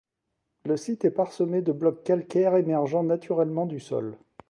[0.65, 4.17] Le site est parsemé de blocs calcaire émergeant naturellement du sol.